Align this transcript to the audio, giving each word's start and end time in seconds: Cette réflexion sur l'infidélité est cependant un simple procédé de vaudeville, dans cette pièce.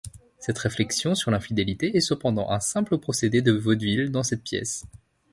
Cette 0.39 0.57
réflexion 0.57 1.13
sur 1.13 1.29
l'infidélité 1.29 1.95
est 1.95 1.99
cependant 2.01 2.49
un 2.49 2.59
simple 2.59 2.97
procédé 2.97 3.43
de 3.43 3.51
vaudeville, 3.51 4.09
dans 4.09 4.23
cette 4.23 4.43
pièce. 4.43 4.85